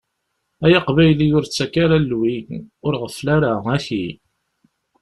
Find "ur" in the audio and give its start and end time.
1.37-1.45, 2.85-2.93